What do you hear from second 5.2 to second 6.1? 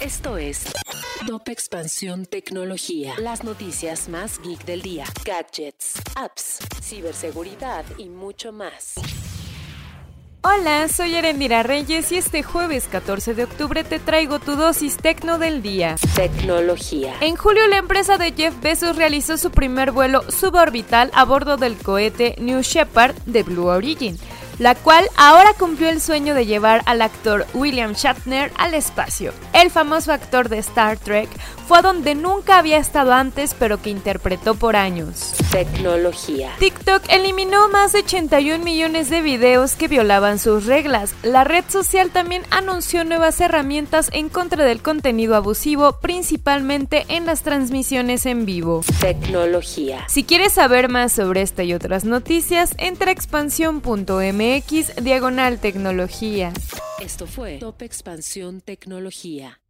Gadgets,